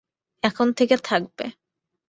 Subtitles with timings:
[0.43, 1.45] এখন থেকে থাকবে।